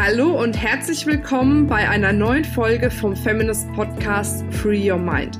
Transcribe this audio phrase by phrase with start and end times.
[0.00, 5.36] Hallo und herzlich willkommen bei einer neuen Folge vom Feminist Podcast Free Your Mind.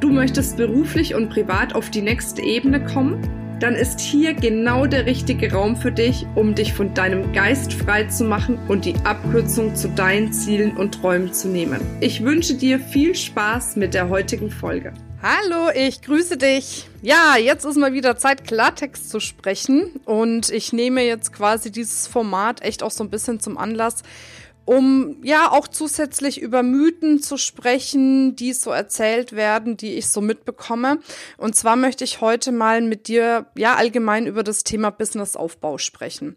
[0.00, 3.39] Du möchtest beruflich und privat auf die nächste Ebene kommen?
[3.60, 8.04] Dann ist hier genau der richtige Raum für dich, um dich von deinem Geist frei
[8.04, 11.78] zu machen und die Abkürzung zu deinen Zielen und Träumen zu nehmen.
[12.00, 14.94] Ich wünsche dir viel Spaß mit der heutigen Folge.
[15.22, 16.88] Hallo, ich grüße dich.
[17.02, 20.00] Ja, jetzt ist mal wieder Zeit, Klartext zu sprechen.
[20.06, 24.02] Und ich nehme jetzt quasi dieses Format echt auch so ein bisschen zum Anlass,
[24.70, 30.20] um ja auch zusätzlich über Mythen zu sprechen, die so erzählt werden, die ich so
[30.20, 31.00] mitbekomme.
[31.38, 36.36] Und zwar möchte ich heute mal mit dir ja allgemein über das Thema Businessaufbau sprechen.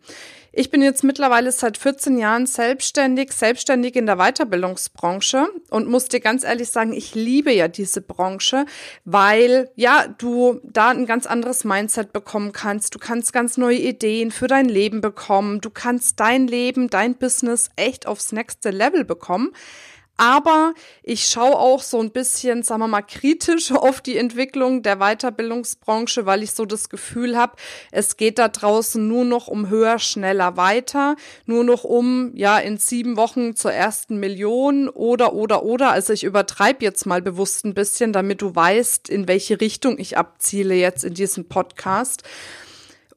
[0.55, 6.19] Ich bin jetzt mittlerweile seit 14 Jahren selbstständig, selbstständig in der Weiterbildungsbranche und muss dir
[6.19, 8.67] ganz ehrlich sagen, ich liebe ja diese Branche,
[9.03, 12.93] weil ja, du da ein ganz anderes Mindset bekommen kannst.
[12.93, 15.59] Du kannst ganz neue Ideen für dein Leben bekommen.
[15.59, 19.51] Du kannst dein Leben, dein Business echt aufs nächste Level bekommen.
[20.15, 24.97] Aber ich schaue auch so ein bisschen, sagen wir mal, kritisch auf die Entwicklung der
[24.97, 27.55] Weiterbildungsbranche, weil ich so das Gefühl habe,
[27.91, 31.15] es geht da draußen nur noch um höher, schneller, weiter,
[31.47, 35.89] nur noch um, ja, in sieben Wochen zur ersten Million oder, oder, oder.
[35.89, 40.15] Also ich übertreibe jetzt mal bewusst ein bisschen, damit du weißt, in welche Richtung ich
[40.15, 42.21] abziele jetzt in diesem Podcast.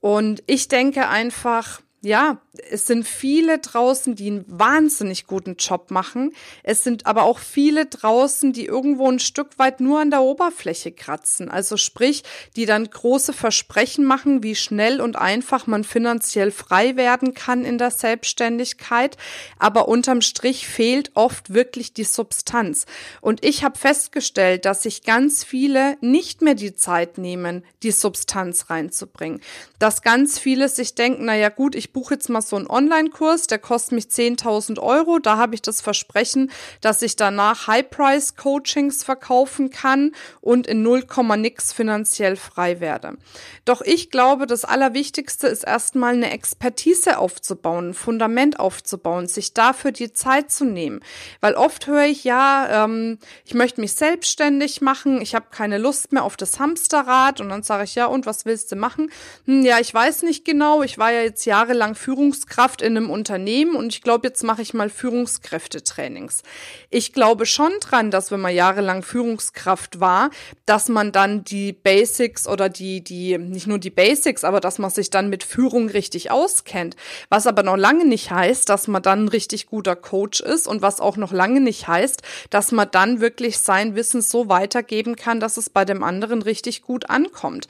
[0.01, 2.39] Und ich denke einfach, ja,
[2.71, 6.33] es sind viele draußen, die einen wahnsinnig guten Job machen.
[6.62, 10.93] Es sind aber auch viele draußen, die irgendwo ein Stück weit nur an der Oberfläche
[10.93, 11.51] kratzen.
[11.51, 12.23] Also sprich,
[12.55, 17.77] die dann große Versprechen machen, wie schnell und einfach man finanziell frei werden kann in
[17.77, 19.17] der Selbstständigkeit.
[19.59, 22.87] Aber unterm Strich fehlt oft wirklich die Substanz.
[23.21, 28.71] Und ich habe festgestellt, dass sich ganz viele nicht mehr die Zeit nehmen, die Substanz
[28.71, 29.41] reinzubringen.
[29.81, 33.47] Dass ganz viele sich denken, na ja gut, ich buche jetzt mal so einen Online-Kurs,
[33.47, 35.19] der kostet mich 10.000 Euro.
[35.19, 36.51] Da habe ich das Versprechen,
[36.83, 41.07] dass ich danach High-Price-Coachings verkaufen kann und in 0,
[41.39, 43.17] nix finanziell frei werde.
[43.65, 49.91] Doch ich glaube, das Allerwichtigste ist erstmal eine Expertise aufzubauen, ein Fundament aufzubauen, sich dafür
[49.91, 51.01] die Zeit zu nehmen.
[51.41, 56.12] Weil oft höre ich, ja, ähm, ich möchte mich selbstständig machen, ich habe keine Lust
[56.12, 59.11] mehr auf das Hamsterrad und dann sage ich, ja, und was willst du machen?
[59.47, 63.76] Hm, ja, ich weiß nicht genau, ich war ja jetzt jahrelang Führungskraft in einem Unternehmen
[63.76, 66.42] und ich glaube, jetzt mache ich mal Führungskräftetrainings.
[66.91, 70.31] Ich glaube schon dran, dass wenn man jahrelang Führungskraft war,
[70.64, 74.91] dass man dann die Basics oder die, die, nicht nur die Basics, aber dass man
[74.91, 76.97] sich dann mit Führung richtig auskennt.
[77.28, 80.82] Was aber noch lange nicht heißt, dass man dann ein richtig guter Coach ist und
[80.82, 85.41] was auch noch lange nicht heißt, dass man dann wirklich sein Wissen so weitergeben kann,
[85.41, 87.69] dass es bei dem anderen richtig gut ankommt.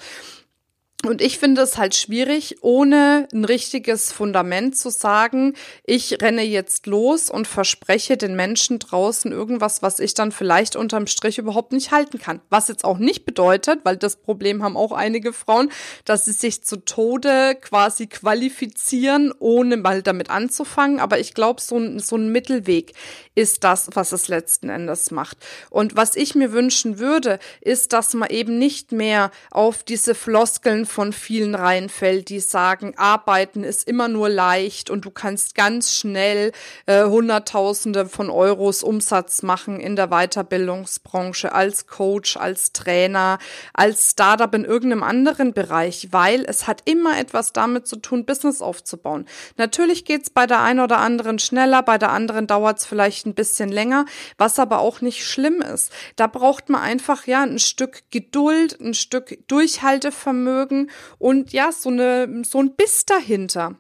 [1.08, 6.86] Und ich finde es halt schwierig, ohne ein richtiges Fundament zu sagen, ich renne jetzt
[6.86, 11.90] los und verspreche den Menschen draußen irgendwas, was ich dann vielleicht unterm Strich überhaupt nicht
[11.90, 12.40] halten kann.
[12.50, 15.70] Was jetzt auch nicht bedeutet, weil das Problem haben auch einige Frauen,
[16.04, 21.00] dass sie sich zu Tode quasi qualifizieren, ohne mal damit anzufangen.
[21.00, 22.92] Aber ich glaube, so ein, so ein Mittelweg
[23.34, 25.38] ist das, was es letzten Endes macht.
[25.70, 30.86] Und was ich mir wünschen würde, ist, dass man eben nicht mehr auf diese Floskeln
[30.96, 36.52] von vielen reinfällt, die sagen, arbeiten ist immer nur leicht und du kannst ganz schnell
[36.86, 43.38] äh, Hunderttausende von Euros Umsatz machen in der Weiterbildungsbranche als Coach, als Trainer,
[43.74, 48.62] als Startup in irgendeinem anderen Bereich, weil es hat immer etwas damit zu tun, Business
[48.62, 49.26] aufzubauen.
[49.58, 53.68] Natürlich geht's bei der einen oder anderen schneller, bei der anderen dauert's vielleicht ein bisschen
[53.68, 54.06] länger,
[54.38, 55.92] was aber auch nicht schlimm ist.
[56.16, 60.85] Da braucht man einfach ja ein Stück Geduld, ein Stück Durchhaltevermögen
[61.18, 63.76] Und ja, so, eine, so ein Biss dahinter.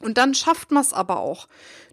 [0.00, 1.46] Und dann schafft man es aber auch.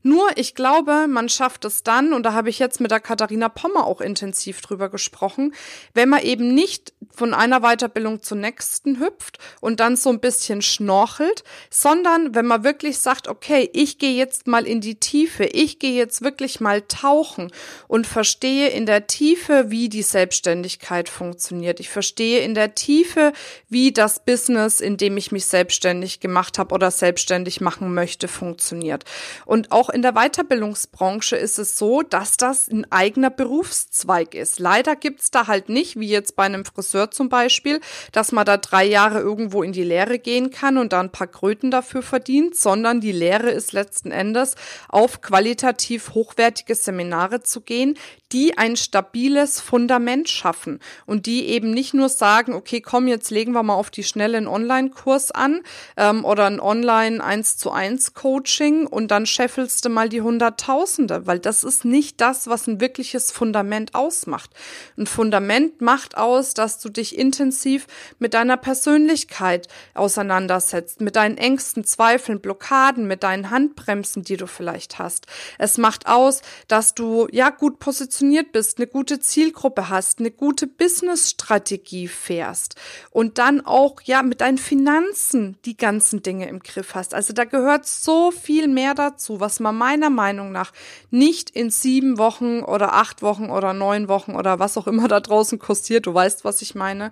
[0.03, 3.49] Nur, ich glaube, man schafft es dann, und da habe ich jetzt mit der Katharina
[3.49, 5.53] Pommer auch intensiv drüber gesprochen,
[5.93, 10.61] wenn man eben nicht von einer Weiterbildung zur nächsten hüpft und dann so ein bisschen
[10.61, 15.77] schnorchelt, sondern wenn man wirklich sagt, okay, ich gehe jetzt mal in die Tiefe, ich
[15.77, 17.51] gehe jetzt wirklich mal tauchen
[17.87, 21.79] und verstehe in der Tiefe, wie die Selbstständigkeit funktioniert.
[21.79, 23.33] Ich verstehe in der Tiefe,
[23.69, 29.03] wie das Business, in dem ich mich selbstständig gemacht habe oder selbstständig machen möchte, funktioniert.
[29.45, 34.59] Und auch in der Weiterbildungsbranche ist es so, dass das ein eigener Berufszweig ist.
[34.59, 37.79] Leider gibt's da halt nicht, wie jetzt bei einem Friseur zum Beispiel,
[38.11, 41.27] dass man da drei Jahre irgendwo in die Lehre gehen kann und da ein paar
[41.27, 44.55] Kröten dafür verdient, sondern die Lehre ist letzten Endes
[44.89, 47.97] auf qualitativ hochwertige Seminare zu gehen,
[48.31, 53.51] die ein stabiles Fundament schaffen und die eben nicht nur sagen, okay, komm, jetzt legen
[53.51, 55.61] wir mal auf die schnelle einen Online-Kurs an
[55.97, 60.21] ähm, oder ein Online 1 zu 1 1 Coaching und dann scheffelst du mal die
[60.21, 64.51] Hunderttausende, weil das ist nicht das, was ein wirkliches Fundament ausmacht.
[64.97, 67.87] Ein Fundament macht aus, dass du dich intensiv
[68.19, 74.99] mit deiner Persönlichkeit auseinandersetzt, mit deinen Ängsten, Zweifeln, Blockaden, mit deinen Handbremsen, die du vielleicht
[74.99, 75.27] hast.
[75.57, 80.67] Es macht aus, dass du ja gut positioniert bist, eine gute Zielgruppe hast, eine gute
[80.67, 82.75] Businessstrategie fährst
[83.09, 87.13] und dann auch ja mit deinen Finanzen die ganzen Dinge im Griff hast.
[87.13, 90.71] Also da gehört so viel mehr dazu, was man meiner Meinung nach
[91.09, 95.19] nicht in sieben Wochen oder acht Wochen oder neun Wochen oder was auch immer da
[95.19, 97.11] draußen kursiert, du weißt, was ich meine,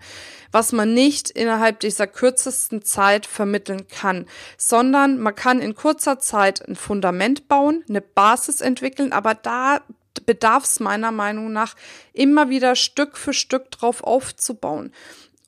[0.51, 4.25] was man nicht innerhalb dieser kürzesten Zeit vermitteln kann,
[4.57, 9.81] sondern man kann in kurzer Zeit ein Fundament bauen, eine Basis entwickeln, aber da
[10.25, 11.75] bedarf es meiner Meinung nach
[12.13, 14.91] immer wieder Stück für Stück drauf aufzubauen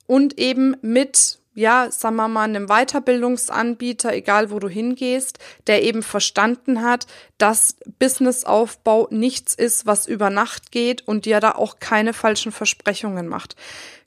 [0.06, 6.02] und eben mit ja, sagen wir mal, einem Weiterbildungsanbieter, egal wo du hingehst, der eben
[6.02, 7.06] verstanden hat,
[7.38, 13.28] dass Businessaufbau nichts ist, was über Nacht geht und dir da auch keine falschen Versprechungen
[13.28, 13.56] macht.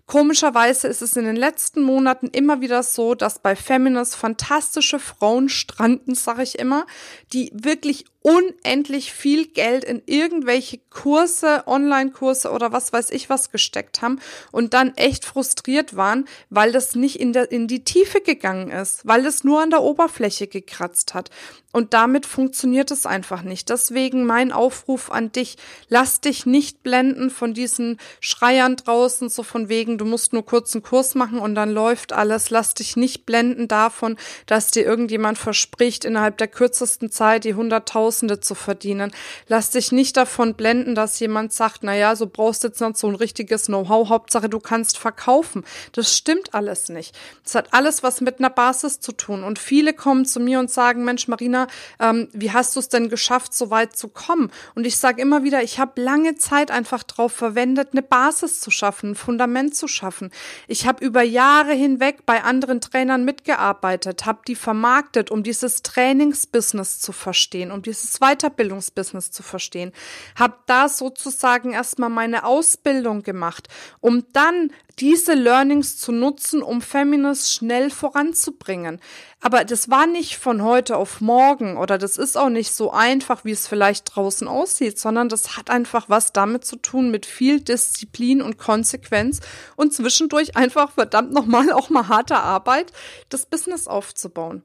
[0.07, 5.49] Komischerweise ist es in den letzten Monaten immer wieder so, dass bei Feminist fantastische Frauen
[5.49, 6.85] stranden, sage ich immer,
[7.33, 14.01] die wirklich unendlich viel Geld in irgendwelche Kurse, Online-Kurse oder was weiß ich was gesteckt
[14.01, 14.19] haben
[14.51, 19.05] und dann echt frustriert waren, weil das nicht in, der, in die Tiefe gegangen ist,
[19.05, 21.29] weil es nur an der Oberfläche gekratzt hat.
[21.71, 23.69] Und damit funktioniert es einfach nicht.
[23.69, 25.57] Deswegen mein Aufruf an dich,
[25.89, 30.73] lass dich nicht blenden von diesen Schreiern draußen, so von wegen, du musst nur kurz
[30.73, 32.49] einen Kurs machen und dann läuft alles.
[32.49, 38.14] Lass dich nicht blenden davon, dass dir irgendjemand verspricht, innerhalb der kürzesten Zeit die 100.000
[38.15, 39.11] Tausende zu verdienen.
[39.47, 42.95] Lass dich nicht davon blenden, dass jemand sagt, na ja, so brauchst du jetzt noch
[42.95, 44.07] so ein richtiges Know-how.
[44.07, 45.65] Hauptsache, du kannst verkaufen.
[45.91, 47.13] Das stimmt alles nicht.
[47.43, 49.43] Das hat alles was mit einer Basis zu tun.
[49.43, 51.67] Und viele kommen zu mir und sagen, Mensch, Marina,
[51.99, 54.49] ähm, wie hast du es denn geschafft, so weit zu kommen?
[54.75, 58.71] Und ich sage immer wieder, ich habe lange Zeit einfach darauf verwendet, eine Basis zu
[58.71, 60.31] schaffen, ein Fundament zu schaffen.
[60.67, 66.99] Ich habe über Jahre hinweg bei anderen Trainern mitgearbeitet, habe die vermarktet, um dieses Trainingsbusiness
[66.99, 69.91] zu verstehen, um dieses dieses Weiterbildungsbusiness zu verstehen.
[70.35, 73.67] Habe da sozusagen erstmal meine Ausbildung gemacht,
[73.99, 79.01] um dann diese Learnings zu nutzen, um Feminist schnell voranzubringen.
[79.41, 83.43] Aber das war nicht von heute auf morgen oder das ist auch nicht so einfach,
[83.43, 87.59] wie es vielleicht draußen aussieht, sondern das hat einfach was damit zu tun mit viel
[87.59, 89.41] Disziplin und Konsequenz
[89.75, 92.93] und zwischendurch einfach verdammt nochmal auch mal harte Arbeit,
[93.29, 94.63] das Business aufzubauen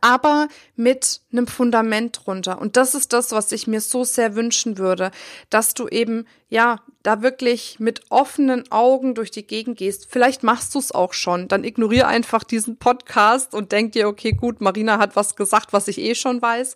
[0.00, 2.60] aber mit einem Fundament drunter.
[2.60, 5.10] Und das ist das, was ich mir so sehr wünschen würde,
[5.48, 10.06] dass du eben ja, da wirklich mit offenen Augen durch die Gegend gehst.
[10.10, 11.48] Vielleicht machst du es auch schon.
[11.48, 15.88] Dann ignoriere einfach diesen Podcast und denk dir, okay, gut, Marina hat was gesagt, was
[15.88, 16.74] ich eh schon weiß.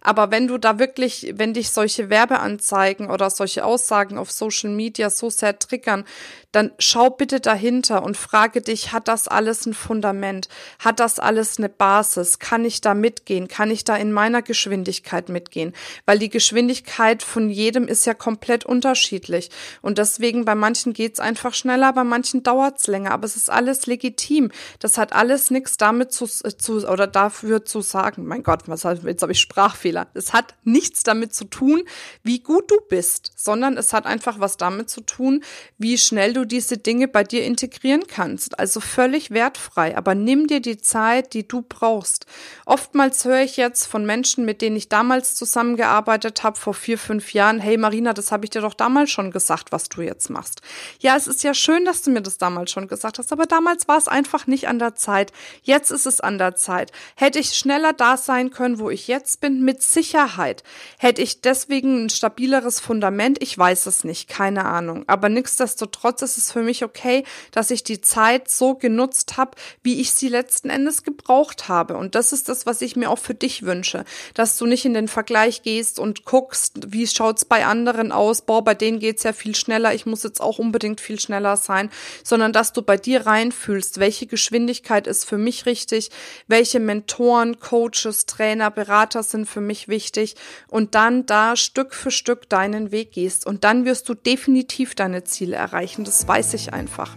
[0.00, 5.10] Aber wenn du da wirklich, wenn dich solche Werbeanzeigen oder solche Aussagen auf Social Media
[5.10, 6.04] so sehr triggern,
[6.52, 10.48] dann schau bitte dahinter und frage dich, hat das alles ein Fundament?
[10.78, 12.38] Hat das alles eine Basis?
[12.38, 13.46] Kann ich da mitgehen?
[13.46, 15.74] Kann ich da in meiner Geschwindigkeit mitgehen?
[16.06, 19.50] Weil die Geschwindigkeit von jedem ist ja komplett unterschiedlich unterschiedlich.
[19.82, 23.12] Und deswegen bei manchen geht's einfach schneller, bei manchen dauert's länger.
[23.12, 24.50] Aber es ist alles legitim.
[24.78, 28.26] Das hat alles nichts damit zu, zu oder dafür zu sagen.
[28.26, 30.08] Mein Gott, was jetzt habe ich Sprachfehler.
[30.14, 31.82] Es hat nichts damit zu tun,
[32.22, 35.42] wie gut du bist, sondern es hat einfach was damit zu tun,
[35.78, 38.58] wie schnell du diese Dinge bei dir integrieren kannst.
[38.58, 39.96] Also völlig wertfrei.
[39.96, 42.26] Aber nimm dir die Zeit, die du brauchst.
[42.64, 47.32] Oftmals höre ich jetzt von Menschen, mit denen ich damals zusammengearbeitet habe, vor vier, fünf
[47.32, 50.62] Jahren, hey Marina, das habe ich dir doch damals schon gesagt, was du jetzt machst.
[51.00, 53.86] Ja, es ist ja schön, dass du mir das damals schon gesagt hast, aber damals
[53.86, 55.32] war es einfach nicht an der Zeit.
[55.62, 56.92] Jetzt ist es an der Zeit.
[57.14, 59.62] Hätte ich schneller da sein können, wo ich jetzt bin?
[59.62, 60.62] Mit Sicherheit.
[60.98, 63.42] Hätte ich deswegen ein stabileres Fundament?
[63.42, 65.04] Ich weiß es nicht, keine Ahnung.
[65.06, 70.00] Aber nichtsdestotrotz ist es für mich okay, dass ich die Zeit so genutzt habe, wie
[70.00, 71.96] ich sie letzten Endes gebraucht habe.
[71.96, 74.94] Und das ist das, was ich mir auch für dich wünsche, dass du nicht in
[74.94, 79.22] den Vergleich gehst und guckst, wie schaut's bei anderen aus, boah, bei denen denen geht's
[79.24, 81.90] ja viel schneller, ich muss jetzt auch unbedingt viel schneller sein,
[82.24, 86.10] sondern dass du bei dir reinfühlst, welche Geschwindigkeit ist für mich richtig,
[86.48, 90.34] welche Mentoren, Coaches, Trainer, Berater sind für mich wichtig
[90.66, 95.22] und dann da Stück für Stück deinen Weg gehst und dann wirst du definitiv deine
[95.22, 97.16] Ziele erreichen, das weiß ich einfach.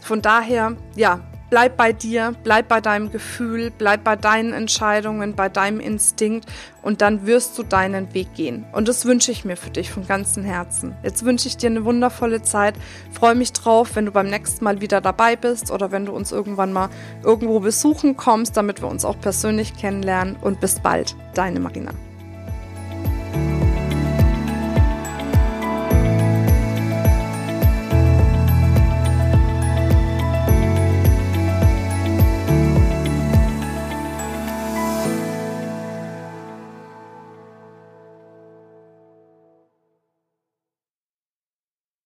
[0.00, 5.48] Von daher, ja, bleib bei dir, bleib bei deinem Gefühl, bleib bei deinen Entscheidungen, bei
[5.48, 6.46] deinem Instinkt
[6.82, 8.64] und dann wirst du deinen Weg gehen.
[8.72, 10.94] Und das wünsche ich mir für dich von ganzem Herzen.
[11.02, 12.74] Jetzt wünsche ich dir eine wundervolle Zeit.
[13.12, 16.32] Freue mich drauf, wenn du beim nächsten Mal wieder dabei bist oder wenn du uns
[16.32, 16.88] irgendwann mal
[17.22, 20.36] irgendwo besuchen kommst, damit wir uns auch persönlich kennenlernen.
[20.40, 21.92] Und bis bald, deine Marina.